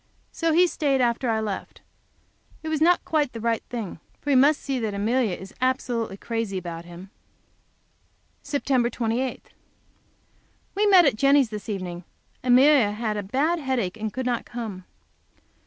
[0.31, 1.81] So he stayed after I left.
[2.63, 5.53] It was not quite the thing in him, for he must see that Amelia is
[5.61, 7.11] absolutely crazy about him.
[8.43, 8.91] Sept.
[8.93, 9.53] 28.
[10.73, 12.03] We met at Jenny's this evening.
[12.43, 14.85] Amelia had a bad headache and could not come.